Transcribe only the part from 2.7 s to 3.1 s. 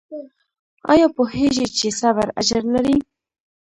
لري؟